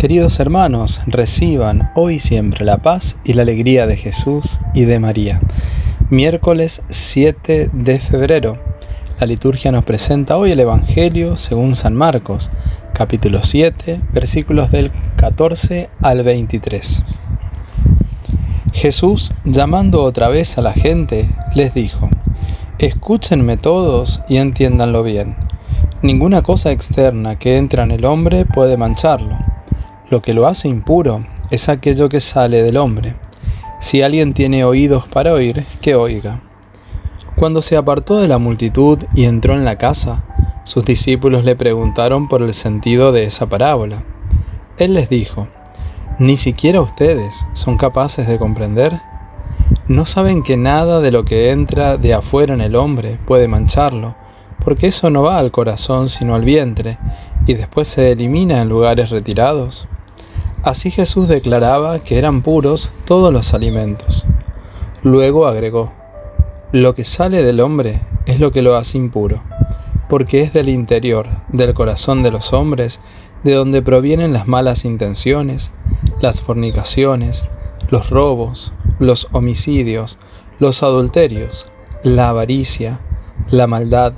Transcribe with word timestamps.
Queridos 0.00 0.40
hermanos, 0.40 1.02
reciban 1.06 1.90
hoy 1.94 2.20
siempre 2.20 2.64
la 2.64 2.78
paz 2.78 3.18
y 3.22 3.34
la 3.34 3.42
alegría 3.42 3.86
de 3.86 3.98
Jesús 3.98 4.58
y 4.72 4.86
de 4.86 4.98
María. 4.98 5.42
Miércoles 6.08 6.80
7 6.88 7.68
de 7.70 7.98
febrero. 8.00 8.56
La 9.18 9.26
liturgia 9.26 9.70
nos 9.72 9.84
presenta 9.84 10.38
hoy 10.38 10.52
el 10.52 10.60
Evangelio 10.60 11.36
según 11.36 11.74
San 11.74 11.94
Marcos, 11.94 12.50
capítulo 12.94 13.40
7, 13.42 14.00
versículos 14.10 14.70
del 14.70 14.90
14 15.16 15.90
al 16.00 16.22
23. 16.22 17.04
Jesús, 18.72 19.34
llamando 19.44 20.02
otra 20.02 20.28
vez 20.28 20.56
a 20.56 20.62
la 20.62 20.72
gente, 20.72 21.28
les 21.54 21.74
dijo, 21.74 22.08
Escúchenme 22.78 23.58
todos 23.58 24.22
y 24.30 24.38
entiéndanlo 24.38 25.02
bien. 25.02 25.36
Ninguna 26.00 26.40
cosa 26.40 26.72
externa 26.72 27.38
que 27.38 27.58
entra 27.58 27.82
en 27.82 27.90
el 27.90 28.06
hombre 28.06 28.46
puede 28.46 28.78
mancharlo 28.78 29.39
lo 30.10 30.22
que 30.22 30.34
lo 30.34 30.46
hace 30.46 30.68
impuro 30.68 31.24
es 31.50 31.68
aquello 31.68 32.08
que 32.08 32.20
sale 32.20 32.62
del 32.62 32.76
hombre. 32.76 33.14
Si 33.78 34.02
alguien 34.02 34.34
tiene 34.34 34.64
oídos 34.64 35.06
para 35.06 35.32
oír, 35.32 35.64
que 35.80 35.94
oiga. 35.94 36.40
Cuando 37.36 37.62
se 37.62 37.76
apartó 37.76 38.18
de 38.18 38.28
la 38.28 38.38
multitud 38.38 38.98
y 39.14 39.24
entró 39.24 39.54
en 39.54 39.64
la 39.64 39.78
casa, 39.78 40.24
sus 40.64 40.84
discípulos 40.84 41.44
le 41.44 41.56
preguntaron 41.56 42.28
por 42.28 42.42
el 42.42 42.52
sentido 42.52 43.12
de 43.12 43.24
esa 43.24 43.46
parábola. 43.46 44.02
Él 44.76 44.94
les 44.94 45.08
dijo, 45.08 45.48
¿ni 46.18 46.36
siquiera 46.36 46.80
ustedes 46.80 47.46
son 47.54 47.76
capaces 47.78 48.26
de 48.26 48.38
comprender? 48.38 49.00
¿No 49.86 50.06
saben 50.06 50.42
que 50.42 50.56
nada 50.56 51.00
de 51.00 51.10
lo 51.10 51.24
que 51.24 51.50
entra 51.50 51.96
de 51.96 52.14
afuera 52.14 52.52
en 52.52 52.60
el 52.60 52.76
hombre 52.76 53.18
puede 53.26 53.48
mancharlo? 53.48 54.16
Porque 54.62 54.88
eso 54.88 55.08
no 55.08 55.22
va 55.22 55.38
al 55.38 55.50
corazón 55.50 56.08
sino 56.08 56.34
al 56.34 56.44
vientre, 56.44 56.98
y 57.46 57.54
después 57.54 57.88
se 57.88 58.12
elimina 58.12 58.60
en 58.60 58.68
lugares 58.68 59.10
retirados. 59.10 59.88
Así 60.62 60.90
Jesús 60.90 61.26
declaraba 61.26 62.00
que 62.00 62.18
eran 62.18 62.42
puros 62.42 62.92
todos 63.06 63.32
los 63.32 63.54
alimentos. 63.54 64.26
Luego 65.02 65.46
agregó, 65.46 65.92
lo 66.70 66.94
que 66.94 67.06
sale 67.06 67.42
del 67.42 67.60
hombre 67.60 68.02
es 68.26 68.40
lo 68.40 68.52
que 68.52 68.60
lo 68.60 68.76
hace 68.76 68.98
impuro, 68.98 69.42
porque 70.10 70.42
es 70.42 70.52
del 70.52 70.68
interior, 70.68 71.28
del 71.48 71.72
corazón 71.72 72.22
de 72.22 72.30
los 72.30 72.52
hombres, 72.52 73.00
de 73.42 73.54
donde 73.54 73.80
provienen 73.80 74.34
las 74.34 74.46
malas 74.46 74.84
intenciones, 74.84 75.72
las 76.20 76.42
fornicaciones, 76.42 77.48
los 77.88 78.10
robos, 78.10 78.74
los 78.98 79.28
homicidios, 79.32 80.18
los 80.58 80.82
adulterios, 80.82 81.66
la 82.02 82.28
avaricia, 82.28 83.00
la 83.50 83.66
maldad, 83.66 84.12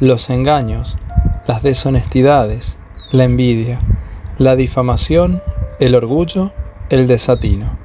los 0.00 0.28
engaños, 0.28 0.98
las 1.46 1.62
deshonestidades, 1.62 2.76
la 3.10 3.24
envidia, 3.24 3.80
la 4.36 4.54
difamación 4.54 5.42
el 5.78 5.94
orgullo, 5.94 6.52
el 6.90 7.06
desatino. 7.06 7.78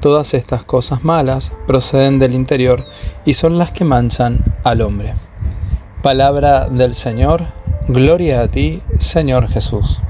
Todas 0.00 0.32
estas 0.34 0.64
cosas 0.64 1.04
malas 1.04 1.52
proceden 1.66 2.18
del 2.18 2.34
interior 2.34 2.86
y 3.24 3.34
son 3.34 3.58
las 3.58 3.72
que 3.72 3.84
manchan 3.84 4.44
al 4.64 4.80
hombre. 4.80 5.14
Palabra 6.02 6.68
del 6.68 6.94
Señor, 6.94 7.44
gloria 7.88 8.40
a 8.42 8.48
ti, 8.48 8.82
Señor 8.98 9.48
Jesús. 9.48 10.00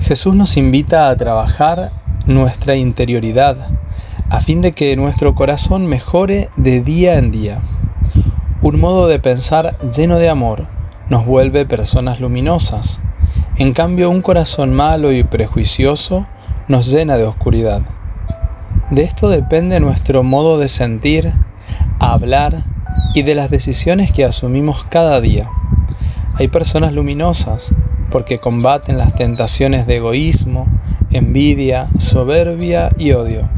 Jesús 0.00 0.34
nos 0.34 0.56
invita 0.56 1.08
a 1.08 1.16
trabajar 1.16 1.92
nuestra 2.26 2.76
interioridad 2.76 3.56
a 4.28 4.40
fin 4.40 4.60
de 4.62 4.72
que 4.72 4.96
nuestro 4.96 5.34
corazón 5.34 5.86
mejore 5.86 6.48
de 6.56 6.80
día 6.80 7.16
en 7.18 7.30
día. 7.30 7.60
Un 8.62 8.78
modo 8.78 9.08
de 9.08 9.18
pensar 9.18 9.78
lleno 9.80 10.18
de 10.18 10.28
amor 10.28 10.66
nos 11.08 11.26
vuelve 11.26 11.66
personas 11.66 12.20
luminosas 12.20 13.00
en 13.62 13.74
cambio, 13.74 14.10
un 14.10 14.22
corazón 14.22 14.74
malo 14.74 15.12
y 15.12 15.22
prejuicioso 15.22 16.26
nos 16.66 16.90
llena 16.90 17.16
de 17.16 17.22
oscuridad. 17.22 17.82
De 18.90 19.04
esto 19.04 19.28
depende 19.28 19.78
nuestro 19.78 20.24
modo 20.24 20.58
de 20.58 20.68
sentir, 20.68 21.32
hablar 22.00 22.64
y 23.14 23.22
de 23.22 23.36
las 23.36 23.50
decisiones 23.50 24.10
que 24.10 24.24
asumimos 24.24 24.82
cada 24.82 25.20
día. 25.20 25.48
Hay 26.34 26.48
personas 26.48 26.92
luminosas 26.92 27.72
porque 28.10 28.38
combaten 28.38 28.98
las 28.98 29.14
tentaciones 29.14 29.86
de 29.86 29.98
egoísmo, 29.98 30.66
envidia, 31.12 31.86
soberbia 32.00 32.90
y 32.98 33.12
odio. 33.12 33.48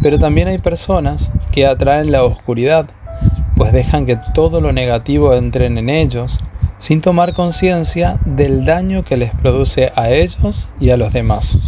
Pero 0.00 0.20
también 0.20 0.46
hay 0.46 0.58
personas 0.58 1.32
que 1.50 1.66
atraen 1.66 2.12
la 2.12 2.22
oscuridad, 2.22 2.86
pues 3.56 3.72
dejan 3.72 4.06
que 4.06 4.16
todo 4.32 4.60
lo 4.60 4.72
negativo 4.72 5.34
entre 5.34 5.66
en 5.66 5.88
ellos 5.88 6.38
sin 6.80 7.02
tomar 7.02 7.34
conciencia 7.34 8.18
del 8.24 8.64
daño 8.64 9.04
que 9.04 9.18
les 9.18 9.32
produce 9.34 9.92
a 9.96 10.08
ellos 10.10 10.70
y 10.80 10.88
a 10.90 10.96
los 10.96 11.12
demás. 11.12 11.58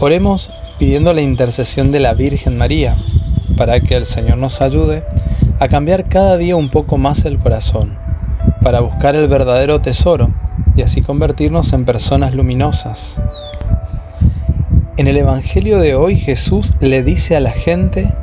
Oremos 0.00 0.50
pidiendo 0.78 1.12
la 1.12 1.20
intercesión 1.20 1.92
de 1.92 2.00
la 2.00 2.14
Virgen 2.14 2.56
María 2.56 2.96
para 3.58 3.78
que 3.80 3.94
el 3.94 4.06
Señor 4.06 4.38
nos 4.38 4.62
ayude 4.62 5.04
a 5.60 5.68
cambiar 5.68 6.08
cada 6.08 6.38
día 6.38 6.56
un 6.56 6.70
poco 6.70 6.96
más 6.96 7.26
el 7.26 7.38
corazón, 7.38 7.98
para 8.62 8.80
buscar 8.80 9.16
el 9.16 9.28
verdadero 9.28 9.82
tesoro 9.82 10.34
y 10.74 10.80
así 10.80 11.02
convertirnos 11.02 11.74
en 11.74 11.84
personas 11.84 12.34
luminosas. 12.34 13.20
En 14.96 15.08
el 15.08 15.18
Evangelio 15.18 15.78
de 15.78 15.94
hoy 15.94 16.16
Jesús 16.16 16.74
le 16.80 17.02
dice 17.02 17.36
a 17.36 17.40
la 17.40 17.52
gente, 17.52 18.14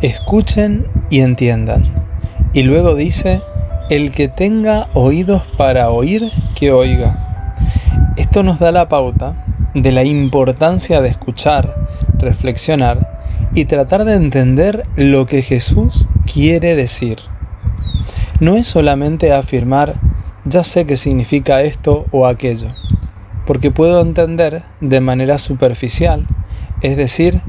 escuchen 0.00 0.86
y 1.10 1.22
entiendan. 1.22 1.92
Y 2.52 2.62
luego 2.62 2.94
dice, 2.94 3.42
el 3.90 4.12
que 4.12 4.28
tenga 4.28 4.88
oídos 4.94 5.42
para 5.56 5.90
oír, 5.90 6.30
que 6.54 6.70
oiga. 6.70 7.56
Esto 8.16 8.44
nos 8.44 8.60
da 8.60 8.70
la 8.70 8.88
pauta 8.88 9.44
de 9.74 9.90
la 9.90 10.04
importancia 10.04 11.00
de 11.00 11.08
escuchar, 11.08 11.74
reflexionar 12.16 13.20
y 13.52 13.64
tratar 13.64 14.04
de 14.04 14.14
entender 14.14 14.86
lo 14.94 15.26
que 15.26 15.42
Jesús 15.42 16.08
quiere 16.32 16.76
decir. 16.76 17.18
No 18.38 18.56
es 18.56 18.66
solamente 18.66 19.32
afirmar, 19.32 19.96
ya 20.44 20.62
sé 20.62 20.86
qué 20.86 20.94
significa 20.94 21.62
esto 21.62 22.06
o 22.12 22.28
aquello, 22.28 22.68
porque 23.44 23.72
puedo 23.72 24.00
entender 24.02 24.62
de 24.80 25.00
manera 25.00 25.38
superficial, 25.38 26.28
es 26.80 26.96
decir, 26.96 27.42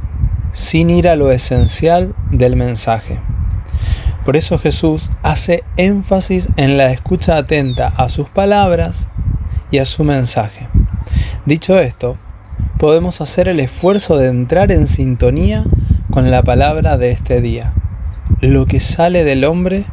sin 0.53 0.89
ir 0.89 1.07
a 1.07 1.15
lo 1.15 1.31
esencial 1.31 2.15
del 2.31 2.55
mensaje. 2.55 3.19
Por 4.25 4.37
eso 4.37 4.59
Jesús 4.59 5.09
hace 5.23 5.63
énfasis 5.77 6.49
en 6.55 6.77
la 6.77 6.91
escucha 6.91 7.37
atenta 7.37 7.87
a 7.87 8.07
sus 8.09 8.29
palabras 8.29 9.09
y 9.71 9.79
a 9.79 9.85
su 9.85 10.03
mensaje. 10.03 10.67
Dicho 11.45 11.79
esto, 11.79 12.17
podemos 12.77 13.19
hacer 13.19 13.47
el 13.47 13.59
esfuerzo 13.59 14.17
de 14.17 14.27
entrar 14.27 14.71
en 14.71 14.85
sintonía 14.85 15.63
con 16.11 16.29
la 16.29 16.43
palabra 16.43 16.97
de 16.97 17.11
este 17.11 17.41
día. 17.41 17.73
Lo 18.41 18.67
que 18.67 18.79
sale 18.79 19.23
del 19.23 19.43
hombre 19.43 19.85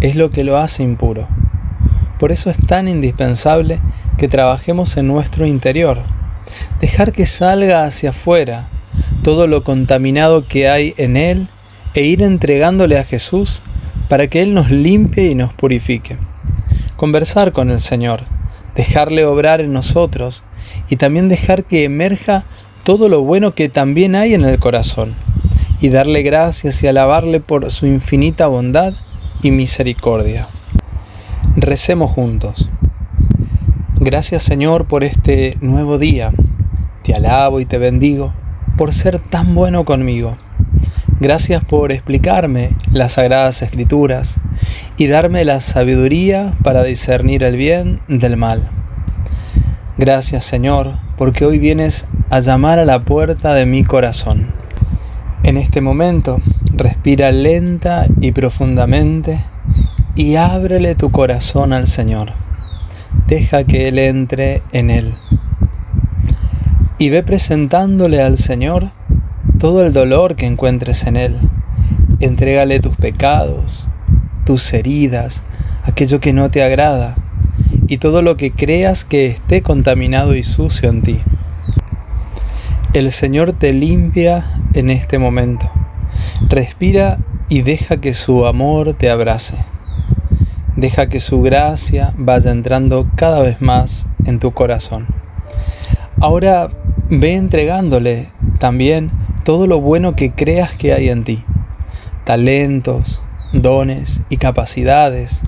es 0.00 0.14
lo 0.14 0.30
que 0.30 0.44
lo 0.44 0.58
hace 0.58 0.84
impuro. 0.84 1.26
Por 2.20 2.30
eso 2.30 2.50
es 2.50 2.58
tan 2.58 2.86
indispensable 2.86 3.80
que 4.16 4.28
trabajemos 4.28 4.96
en 4.96 5.08
nuestro 5.08 5.44
interior. 5.44 6.04
Dejar 6.80 7.10
que 7.10 7.26
salga 7.26 7.84
hacia 7.84 8.10
afuera 8.10 8.68
todo 9.24 9.48
lo 9.48 9.64
contaminado 9.64 10.46
que 10.46 10.68
hay 10.68 10.94
en 10.98 11.16
él 11.16 11.48
e 11.94 12.02
ir 12.02 12.22
entregándole 12.22 12.98
a 12.98 13.04
Jesús 13.04 13.62
para 14.12 14.26
que 14.26 14.42
Él 14.42 14.52
nos 14.52 14.70
limpie 14.70 15.30
y 15.30 15.34
nos 15.34 15.54
purifique. 15.54 16.18
Conversar 16.96 17.52
con 17.52 17.70
el 17.70 17.80
Señor, 17.80 18.24
dejarle 18.76 19.24
obrar 19.24 19.62
en 19.62 19.72
nosotros 19.72 20.44
y 20.90 20.96
también 20.96 21.30
dejar 21.30 21.64
que 21.64 21.84
emerja 21.84 22.44
todo 22.84 23.08
lo 23.08 23.22
bueno 23.22 23.52
que 23.52 23.70
también 23.70 24.14
hay 24.14 24.34
en 24.34 24.44
el 24.44 24.58
corazón 24.58 25.14
y 25.80 25.88
darle 25.88 26.22
gracias 26.22 26.82
y 26.82 26.88
alabarle 26.88 27.40
por 27.40 27.70
su 27.70 27.86
infinita 27.86 28.48
bondad 28.48 28.92
y 29.42 29.50
misericordia. 29.50 30.46
Recemos 31.56 32.10
juntos. 32.10 32.68
Gracias 33.98 34.42
Señor 34.42 34.88
por 34.88 35.04
este 35.04 35.56
nuevo 35.62 35.96
día. 35.96 36.34
Te 37.02 37.14
alabo 37.14 37.60
y 37.60 37.64
te 37.64 37.78
bendigo 37.78 38.34
por 38.76 38.92
ser 38.92 39.20
tan 39.20 39.54
bueno 39.54 39.86
conmigo. 39.86 40.36
Gracias 41.22 41.64
por 41.64 41.92
explicarme 41.92 42.70
las 42.90 43.12
sagradas 43.12 43.62
escrituras 43.62 44.40
y 44.96 45.06
darme 45.06 45.44
la 45.44 45.60
sabiduría 45.60 46.52
para 46.64 46.82
discernir 46.82 47.44
el 47.44 47.56
bien 47.56 48.00
del 48.08 48.36
mal. 48.36 48.68
Gracias 49.96 50.44
Señor, 50.44 50.98
porque 51.16 51.46
hoy 51.46 51.60
vienes 51.60 52.08
a 52.28 52.40
llamar 52.40 52.80
a 52.80 52.84
la 52.84 52.98
puerta 52.98 53.54
de 53.54 53.66
mi 53.66 53.84
corazón. 53.84 54.48
En 55.44 55.58
este 55.58 55.80
momento, 55.80 56.40
respira 56.74 57.30
lenta 57.30 58.06
y 58.20 58.32
profundamente 58.32 59.44
y 60.16 60.34
ábrele 60.34 60.96
tu 60.96 61.12
corazón 61.12 61.72
al 61.72 61.86
Señor. 61.86 62.32
Deja 63.28 63.62
que 63.62 63.86
Él 63.86 64.00
entre 64.00 64.64
en 64.72 64.90
él. 64.90 65.14
Y 66.98 67.10
ve 67.10 67.22
presentándole 67.22 68.20
al 68.20 68.38
Señor 68.38 68.90
todo 69.62 69.86
el 69.86 69.92
dolor 69.92 70.34
que 70.34 70.46
encuentres 70.46 71.04
en 71.04 71.16
Él. 71.16 71.38
Entrégale 72.18 72.80
tus 72.80 72.96
pecados, 72.96 73.88
tus 74.44 74.74
heridas, 74.74 75.44
aquello 75.84 76.18
que 76.18 76.32
no 76.32 76.48
te 76.48 76.64
agrada, 76.64 77.14
y 77.86 77.98
todo 77.98 78.22
lo 78.22 78.36
que 78.36 78.50
creas 78.50 79.04
que 79.04 79.26
esté 79.26 79.62
contaminado 79.62 80.34
y 80.34 80.42
sucio 80.42 80.88
en 80.88 81.02
ti. 81.02 81.20
El 82.92 83.12
Señor 83.12 83.52
te 83.52 83.72
limpia 83.72 84.52
en 84.74 84.90
este 84.90 85.20
momento. 85.20 85.70
Respira 86.48 87.18
y 87.48 87.62
deja 87.62 87.98
que 87.98 88.14
su 88.14 88.46
amor 88.46 88.94
te 88.94 89.10
abrace. 89.10 89.58
Deja 90.74 91.08
que 91.08 91.20
su 91.20 91.40
gracia 91.40 92.14
vaya 92.16 92.50
entrando 92.50 93.08
cada 93.14 93.40
vez 93.40 93.60
más 93.60 94.08
en 94.24 94.40
tu 94.40 94.50
corazón. 94.50 95.06
Ahora 96.20 96.68
ve 97.10 97.34
entregándole 97.34 98.30
también 98.58 99.21
todo 99.42 99.66
lo 99.66 99.80
bueno 99.80 100.14
que 100.14 100.32
creas 100.32 100.74
que 100.74 100.92
hay 100.92 101.08
en 101.08 101.24
ti. 101.24 101.44
Talentos, 102.24 103.22
dones 103.52 104.22
y 104.28 104.36
capacidades, 104.36 105.42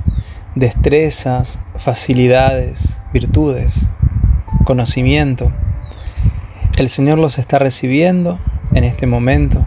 destrezas, 0.54 1.60
facilidades, 1.76 3.00
virtudes, 3.12 3.90
conocimiento. 4.64 5.52
El 6.76 6.88
Señor 6.88 7.18
los 7.18 7.38
está 7.38 7.58
recibiendo 7.58 8.38
en 8.72 8.84
este 8.84 9.06
momento 9.06 9.66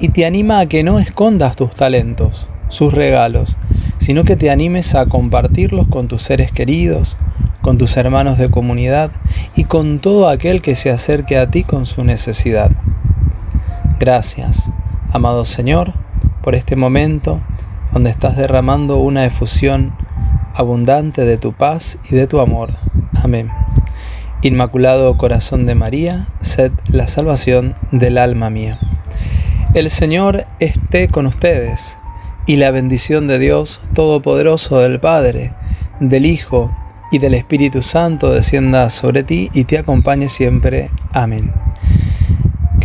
y 0.00 0.10
te 0.10 0.26
anima 0.26 0.60
a 0.60 0.66
que 0.66 0.82
no 0.82 0.98
escondas 0.98 1.56
tus 1.56 1.70
talentos, 1.70 2.48
sus 2.68 2.92
regalos, 2.92 3.56
sino 3.98 4.24
que 4.24 4.36
te 4.36 4.50
animes 4.50 4.94
a 4.94 5.06
compartirlos 5.06 5.88
con 5.88 6.08
tus 6.08 6.22
seres 6.22 6.52
queridos, 6.52 7.16
con 7.62 7.78
tus 7.78 7.96
hermanos 7.96 8.38
de 8.38 8.50
comunidad 8.50 9.10
y 9.54 9.64
con 9.64 9.98
todo 9.98 10.28
aquel 10.28 10.62
que 10.62 10.76
se 10.76 10.90
acerque 10.90 11.38
a 11.38 11.50
ti 11.50 11.64
con 11.64 11.86
su 11.86 12.04
necesidad. 12.04 12.70
Gracias, 13.98 14.70
amado 15.10 15.46
Señor, 15.46 15.94
por 16.42 16.54
este 16.54 16.76
momento 16.76 17.40
donde 17.94 18.10
estás 18.10 18.36
derramando 18.36 18.98
una 18.98 19.24
efusión 19.24 19.96
abundante 20.54 21.24
de 21.24 21.38
tu 21.38 21.54
paz 21.54 21.98
y 22.10 22.14
de 22.14 22.26
tu 22.26 22.40
amor. 22.40 22.74
Amén. 23.14 23.50
Inmaculado 24.42 25.16
Corazón 25.16 25.64
de 25.64 25.74
María, 25.74 26.28
sed 26.42 26.72
la 26.88 27.08
salvación 27.08 27.74
del 27.90 28.18
alma 28.18 28.50
mía. 28.50 28.78
El 29.72 29.88
Señor 29.88 30.46
esté 30.60 31.08
con 31.08 31.24
ustedes, 31.24 31.98
y 32.44 32.56
la 32.56 32.70
bendición 32.70 33.26
de 33.26 33.38
Dios 33.38 33.80
Todopoderoso 33.94 34.78
del 34.80 35.00
Padre, 35.00 35.54
del 36.00 36.26
Hijo 36.26 36.70
y 37.10 37.18
del 37.18 37.32
Espíritu 37.32 37.80
Santo 37.80 38.30
descienda 38.30 38.90
sobre 38.90 39.22
ti 39.22 39.50
y 39.54 39.64
te 39.64 39.78
acompañe 39.78 40.28
siempre. 40.28 40.90
Amén. 41.12 41.65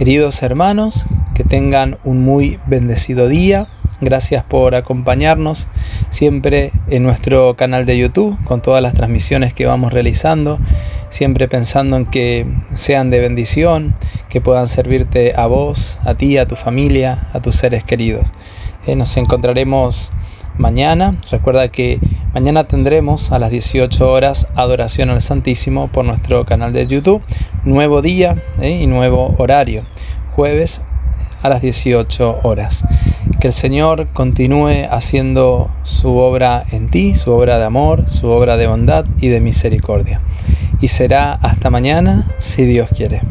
Queridos 0.01 0.42
hermanos, 0.42 1.06
que 1.36 1.44
tengan 1.44 2.00
un 2.03 2.24
muy 2.24 2.59
bendecido 2.65 3.27
día. 3.27 3.68
Gracias 4.01 4.44
por 4.44 4.74
acompañarnos 4.74 5.68
siempre 6.09 6.71
en 6.88 7.03
nuestro 7.03 7.56
canal 7.56 7.86
de 7.86 8.00
YouTube 8.00 8.36
con 8.45 8.63
todas 8.63 8.81
las 8.81 8.95
transmisiones 8.95 9.53
que 9.53 9.68
vamos 9.68 9.94
realizando, 9.94 10.57
siempre 11.11 11.47
pensando 11.47 11.97
en 11.97 12.07
que 12.07 12.47
sean 12.73 13.11
de 13.11 13.19
bendición, 13.19 13.93
que 14.29 14.41
puedan 14.41 14.67
servirte 14.67 15.33
a 15.35 15.45
vos, 15.45 15.99
a 16.03 16.15
ti, 16.15 16.37
a 16.37 16.47
tu 16.47 16.55
familia, 16.55 17.27
a 17.33 17.41
tus 17.41 17.57
seres 17.57 17.83
queridos. 17.83 18.31
Eh, 18.87 18.95
nos 18.95 19.15
encontraremos 19.17 20.13
mañana. 20.57 21.17
Recuerda 21.29 21.67
que 21.67 21.99
mañana 22.33 22.63
tendremos 22.63 23.31
a 23.31 23.39
las 23.39 23.51
18 23.51 24.09
horas 24.09 24.47
adoración 24.55 25.09
al 25.09 25.21
Santísimo 25.21 25.89
por 25.89 26.05
nuestro 26.05 26.45
canal 26.45 26.73
de 26.73 26.87
YouTube. 26.87 27.21
Nuevo 27.65 28.01
día 28.01 28.41
eh, 28.61 28.71
y 28.71 28.87
nuevo 28.87 29.35
horario. 29.37 29.85
Jueves 30.35 30.81
a 31.43 31.49
las 31.49 31.61
18 31.61 32.39
horas. 32.43 32.85
Que 33.41 33.47
el 33.47 33.53
Señor 33.53 34.05
continúe 34.13 34.85
haciendo 34.88 35.71
su 35.81 36.17
obra 36.17 36.63
en 36.69 36.89
ti, 36.91 37.15
su 37.15 37.31
obra 37.31 37.57
de 37.57 37.65
amor, 37.65 38.07
su 38.07 38.27
obra 38.27 38.55
de 38.55 38.67
bondad 38.67 39.05
y 39.19 39.29
de 39.29 39.39
misericordia. 39.39 40.21
Y 40.79 40.89
será 40.89 41.33
hasta 41.33 41.71
mañana, 41.71 42.31
si 42.38 42.65
Dios 42.65 42.91
quiere. 42.95 43.21